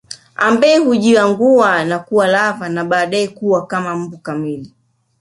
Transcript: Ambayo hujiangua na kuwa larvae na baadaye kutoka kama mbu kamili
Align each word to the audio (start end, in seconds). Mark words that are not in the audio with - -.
Ambayo 0.35 0.83
hujiangua 0.83 1.83
na 1.83 1.99
kuwa 1.99 2.27
larvae 2.27 2.69
na 2.69 2.83
baadaye 2.85 3.27
kutoka 3.27 3.65
kama 3.67 3.95
mbu 3.95 4.17
kamili 4.17 4.73